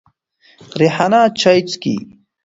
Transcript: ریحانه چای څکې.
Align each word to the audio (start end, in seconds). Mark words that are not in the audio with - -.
ریحانه 0.79 1.21
چای 1.39 1.59
څکې. 1.69 1.95